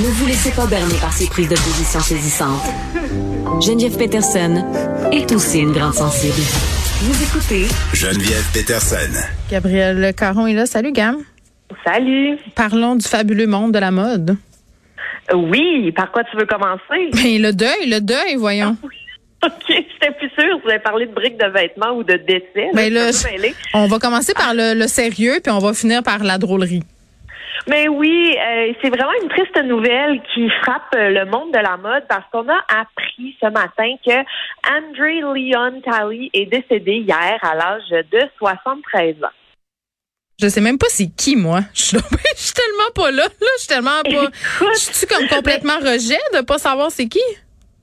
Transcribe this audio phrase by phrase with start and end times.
[0.00, 2.62] Ne vous laissez pas berner par ces prises de position saisissantes.
[3.60, 4.64] Geneviève Peterson
[5.10, 6.34] est aussi une grande sensible.
[7.02, 9.10] Vous écoutez Geneviève Peterson.
[9.50, 10.66] Gabriel Caron est là.
[10.66, 11.16] Salut, Gam.
[11.84, 12.38] Salut.
[12.54, 14.36] Parlons du fabuleux monde de la mode.
[15.34, 17.10] Oui, par quoi tu veux commencer?
[17.12, 18.76] Ben, le deuil, le deuil, voyons.
[19.44, 20.60] OK, j'étais plus sûre.
[20.62, 22.70] Vous avez parlé de briques de vêtements ou de décès.
[22.72, 23.52] Ben là, mêlée.
[23.74, 26.84] on va commencer par le, le sérieux, puis on va finir par la drôlerie.
[27.68, 31.76] Mais oui, euh, c'est vraiment une triste nouvelle qui frappe euh, le monde de la
[31.76, 34.18] mode parce qu'on a appris ce matin que
[34.66, 39.28] Andre Leon Talley est décédé hier à l'âge de 73 ans.
[40.40, 41.60] Je sais même pas c'est qui, moi.
[41.74, 41.98] Je suis,
[42.36, 43.24] je suis tellement pas là.
[43.24, 44.08] Là, je suis tellement pas.
[44.08, 44.32] Écoute,
[44.74, 47.20] Je suis comme complètement rejet de pas savoir c'est qui.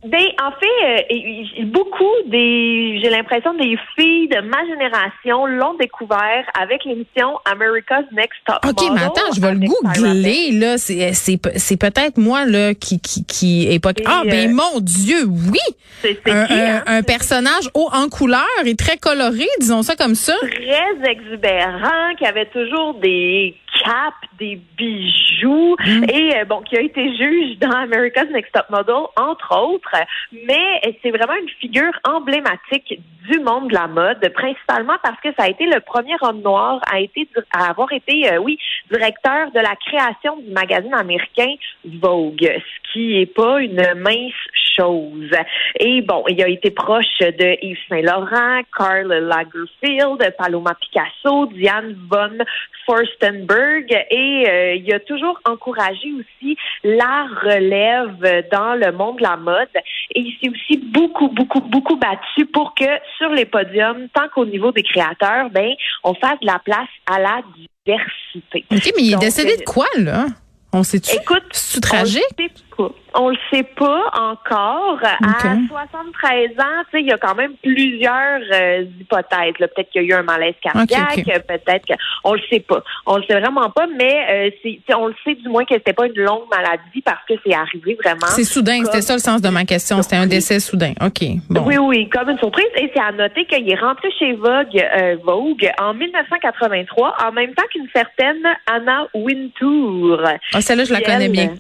[0.06, 6.46] Ben, en fait, euh, beaucoup des, j'ai l'impression des filles de ma génération l'ont découvert
[6.62, 10.78] avec l'émission America's Next Top OK, mais attends, je vais le googler, là.
[10.78, 13.94] C'est, c'est, c'est peut-être moi, là, qui, qui, qui est pas.
[14.06, 15.60] Ah, ben, euh, mon Dieu, oui!
[16.02, 16.84] C'est c'est Un, qui, un- hein?
[16.86, 20.36] un personnage haut en couleur et très coloré, disons ça comme ça.
[20.40, 26.04] très exubérant, qui avait toujours des caps, des bijoux, Mm.
[26.10, 29.96] et euh, bon, qui a été juge dans America's Next Top Model, entre autres.
[30.32, 35.30] Mais euh, c'est vraiment une figure emblématique du monde de la mode, principalement parce que
[35.38, 38.60] ça a été le premier homme noir à, été, à avoir été, euh, oui,
[38.92, 44.34] directeur de la création du magazine américain Vogue, ce qui est pas une mince
[44.76, 45.32] chose.
[45.80, 52.38] Et bon, il a été proche de Yves Saint-Laurent, Karl Lagerfeld, Paloma Picasso, Diane von
[52.86, 59.38] Furstenberg et euh, il a toujours encouragé aussi la relève dans le monde de la
[59.38, 59.68] mode
[60.14, 62.86] et il s'est aussi beaucoup beaucoup beaucoup battu pour que
[63.18, 65.74] sur les podiums tant qu'au niveau des créateurs ben
[66.04, 67.42] on fasse de la place à la
[67.86, 68.66] diversité.
[68.72, 70.26] OK, mais il est Donc, décédé de euh, quoi, là?
[70.74, 71.16] On sait-tu?
[71.16, 72.24] Écoute, C'est tragique?
[72.75, 72.90] on pas.
[73.14, 75.00] On le sait pas encore.
[75.04, 79.54] À 73 ans, il y a quand même plusieurs euh, hypothèses.
[79.60, 79.68] là.
[79.68, 82.84] Peut-être qu'il y a eu un malaise cardiaque, peut-être que on le sait pas.
[83.06, 86.08] On le sait vraiment pas, mais euh, on le sait du moins que c'était pas
[86.08, 88.28] une longue maladie parce que c'est arrivé vraiment.
[88.28, 90.02] C'est soudain, c'était ça le sens de ma question.
[90.02, 90.94] C'était un décès soudain.
[91.02, 91.24] OK.
[91.50, 91.64] Bon.
[91.66, 92.66] Oui, oui, comme une surprise.
[92.76, 97.54] Et c'est à noter qu'il est rentré chez Vogue, euh, Vogue en 1983, en même
[97.54, 100.22] temps qu'une certaine Anna Wintour.
[100.54, 101.54] Ah, celle-là, je la connais bien.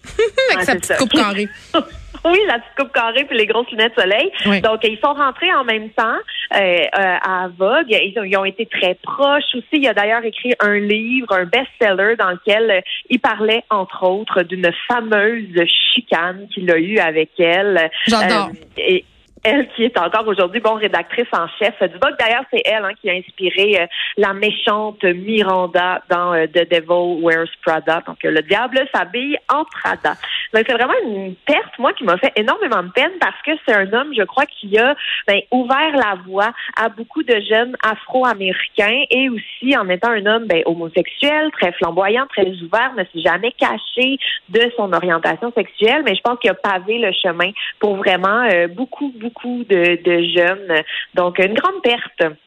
[0.55, 1.47] Avec sa petite coupe carrée.
[2.25, 4.31] Oui, la petite coupe carrée puis les grosses lunettes soleil.
[4.47, 4.59] Oui.
[4.61, 6.17] Donc, ils sont rentrés en même temps
[6.55, 7.89] euh, euh, à Vogue.
[7.89, 9.65] Ils ont, ils ont été très proches aussi.
[9.73, 14.41] Il a d'ailleurs écrit un livre, un best-seller dans lequel euh, il parlait, entre autres,
[14.41, 17.91] d'une fameuse chicane qu'il a eue avec elle.
[18.07, 18.49] J'adore.
[18.77, 19.05] Et
[19.45, 22.15] elle qui est encore aujourd'hui, bon, rédactrice en chef du Vogue.
[22.19, 23.85] D'ailleurs, c'est elle hein, qui a inspiré euh,
[24.17, 28.01] la méchante Miranda dans euh, The Devil Wears Prada.
[28.07, 30.15] Donc, euh, le diable s'habille en Prada.
[30.55, 33.75] Donc, c'est vraiment une perte, moi, qui m'a fait énormément de peine parce que c'est
[33.75, 34.95] un homme, je crois, qui a
[35.27, 40.45] ben, ouvert la voie à beaucoup de jeunes afro-américains et aussi en étant un homme
[40.45, 44.17] ben, homosexuel, très flamboyant, très ouvert, ne s'est jamais caché
[44.47, 48.69] de son orientation sexuelle, mais je pense qu'il a pavé le chemin pour vraiment euh,
[48.69, 50.83] beaucoup, beaucoup de jeunes.
[51.15, 52.37] Donc, une grande perte.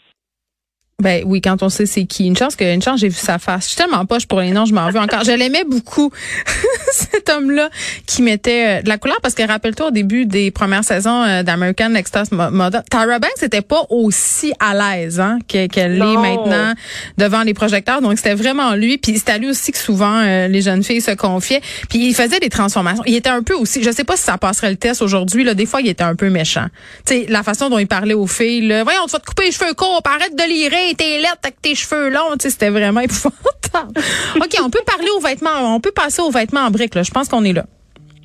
[1.00, 2.26] Ben oui, quand on sait c'est qui.
[2.26, 3.62] Une chance que une chance j'ai vu sa face.
[3.62, 5.22] Je suis tellement poche pour les noms, je m'en veux encore.
[5.22, 6.10] Je l'aimais beaucoup
[6.92, 7.70] cet homme-là
[8.04, 11.44] qui mettait euh, de la couleur parce que rappelle-toi au début des premières saisons euh,
[11.44, 15.94] d'American Next Top Mo- Model, Tyra Banks n'était pas aussi à l'aise hein, que- qu'elle
[16.02, 16.74] est maintenant
[17.16, 18.02] devant les projecteurs.
[18.02, 18.98] Donc c'était vraiment lui.
[18.98, 21.60] Puis c'est à lui aussi que souvent euh, les jeunes filles se confiaient.
[21.88, 23.04] Puis il faisait des transformations.
[23.06, 23.84] Il était un peu aussi.
[23.84, 25.44] Je sais pas si ça passerait le test aujourd'hui.
[25.44, 26.66] Là, des fois il était un peu méchant.
[27.06, 28.66] Tu sais la façon dont il parlait aux filles.
[28.66, 31.60] Là, Voyons, tu vas te couper les cheveux courts, arrête de lirer, t'es lettre avec
[31.62, 32.36] tes cheveux longs.
[32.38, 34.00] C'était vraiment épouvantable.
[34.36, 35.74] ok, on peut parler aux vêtements.
[35.74, 36.94] On peut passer aux vêtements en briques.
[36.94, 37.02] Là.
[37.02, 37.66] Je pense qu'on est là.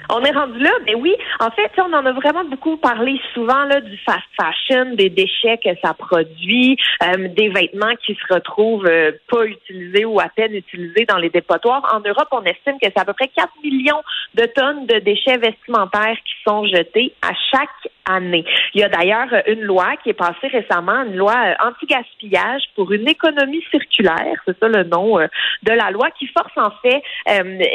[0.10, 3.64] On est rendu là, mais oui, en fait, on en a vraiment beaucoup parlé souvent
[3.64, 8.86] là du fast fashion, des déchets que ça produit, euh, des vêtements qui se retrouvent
[8.86, 11.90] euh, pas utilisés ou à peine utilisés dans les dépotoirs.
[11.94, 14.02] En Europe, on estime que c'est à peu près 4 millions
[14.36, 17.70] de tonnes de déchets vestimentaires qui sont jetés à chaque
[18.10, 18.44] année.
[18.74, 22.92] Il y a d'ailleurs une loi qui est passée récemment, une loi euh, anti-gaspillage pour
[22.92, 27.02] une économie circulaire, c'est ça le nom de la loi, qui force en fait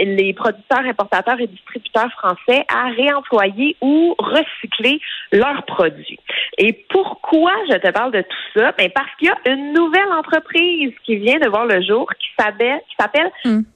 [0.04, 5.00] les producteurs, importateurs et distributeurs français à réemployer ou recycler
[5.32, 6.18] leurs produits.
[6.58, 8.72] Et pourquoi je te parle de tout ça?
[8.76, 12.28] Ben parce qu'il y a une nouvelle entreprise qui vient de voir le jour qui
[12.38, 12.80] s'appelle.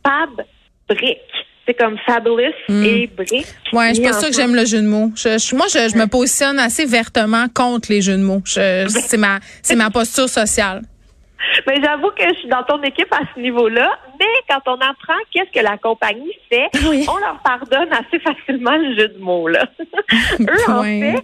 [0.05, 0.45] Fab
[0.89, 1.19] Brick.
[1.67, 2.83] C'est comme Fabulous Hmm.
[2.85, 3.47] et Brick.
[3.73, 5.11] Ouais, je suis pas sûre que j'aime le jeu de mots.
[5.15, 8.43] Je, je- moi, je, je me positionne assez vertement contre les jeux de mots.
[8.45, 10.83] C'est ma, c'est ma posture sociale.
[11.69, 13.97] Mais j'avoue que je suis dans ton équipe à ce niveau-là.
[14.23, 16.69] Mais quand on apprend qu'est-ce que la compagnie fait,
[17.09, 19.49] on leur pardonne assez facilement le jeu de mots.
[19.49, 19.67] Là.
[20.41, 21.23] Eux, en fait,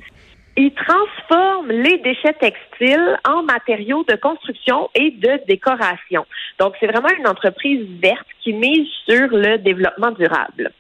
[0.57, 6.27] ils transforment les déchets textiles en matériaux de construction et de décoration.
[6.59, 10.73] Donc, c'est vraiment une entreprise verte qui mise sur le développement durable.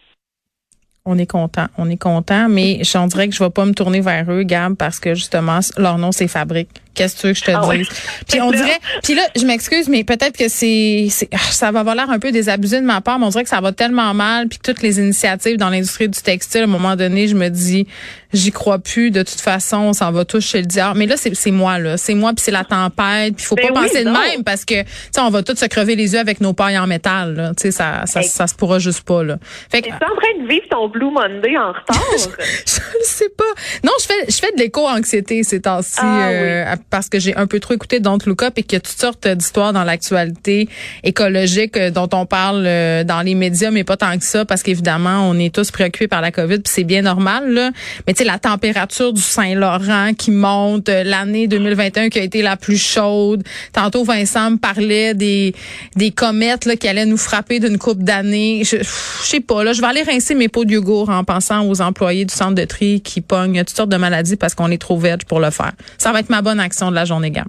[1.05, 4.01] On est content, on est content, mais j'en dirais que je vais pas me tourner
[4.01, 6.83] vers eux, Gab, parce que justement, leur nom, c'est Fabrique.
[6.99, 7.89] Qu'est-ce que tu veux que je te ah dise?
[8.29, 11.95] Puis on dirait, puis là, je m'excuse, mais peut-être que c'est, ah, ça va avoir
[11.95, 14.49] l'air un peu désabusé de ma part, mais on dirait que ça va tellement mal,
[14.49, 17.87] puis toutes les initiatives dans l'industrie du textile, à un moment donné, je me dis,
[18.33, 19.11] j'y crois plus.
[19.11, 20.99] De toute façon, on s'en va tous chez le diable.
[20.99, 23.83] Mais là, c'est moi là, c'est moi, puis c'est la tempête, puis faut ben pas
[23.83, 26.41] penser de même parce que, tu sais, on va tous se crever les yeux avec
[26.41, 27.35] nos pailles en métal.
[27.35, 27.51] Là.
[27.51, 29.39] Tu sais, ça, ça, ça, se pourra juste pas là.
[29.71, 32.03] Fait que, en train de vivre ton Blue Monday en retard.
[32.17, 33.45] je, ne sais pas.
[33.85, 35.99] Non, je fais, je fais de l'éco-anxiété ces temps-ci.
[35.99, 38.77] Ah euh, parce que j'ai un peu trop écouté Don't Look Up et qu'il y
[38.77, 40.69] a toutes sortes d'histoires dans l'actualité
[41.05, 44.63] écologique euh, dont on parle euh, dans les médias, mais pas tant que ça, parce
[44.63, 47.53] qu'évidemment, on est tous préoccupés par la COVID, puis c'est bien normal.
[47.53, 47.71] Là.
[48.07, 52.43] Mais tu sais, la température du Saint-Laurent qui monte, euh, l'année 2021 qui a été
[52.43, 53.43] la plus chaude.
[53.73, 55.55] Tantôt, Vincent me parlait des,
[55.97, 58.63] des comètes là, qui allaient nous frapper d'une coupe d'années.
[58.65, 61.67] Je, je sais pas, là, je vais aller rincer mes pots de yogourt en pensant
[61.67, 64.81] aux employés du centre de tri qui pognent toutes sortes de maladies parce qu'on est
[64.81, 65.73] trop veg pour le faire.
[65.99, 66.61] Ça va être ma bonne
[66.91, 67.49] de la journée, gamme.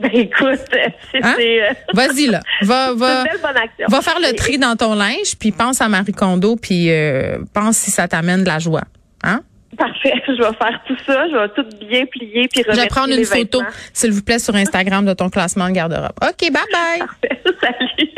[0.00, 0.60] Ben écoute,
[1.22, 1.34] hein?
[1.38, 3.24] Euh, Vas-y là, va va
[3.88, 7.76] va faire le tri dans ton linge, puis pense à Marie Kondo, puis euh, pense
[7.76, 8.84] si ça t'amène de la joie,
[9.22, 9.42] hein?
[9.76, 13.12] Parfait, je vais faire tout ça, je vais tout bien plier puis Je vais prendre
[13.12, 13.62] une photo,
[13.92, 16.12] s'il vous plaît, sur Instagram de ton classement de garde-robe.
[16.22, 16.98] Ok, bye bye.
[16.98, 18.10] Parfait, salut.